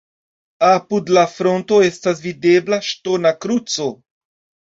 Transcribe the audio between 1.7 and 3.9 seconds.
estas videbla ŝtona kruco.